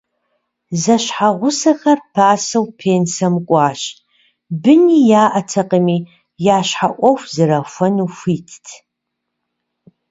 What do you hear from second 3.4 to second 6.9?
кӏуащ, быни яӏэтэкъыми, я щхьэ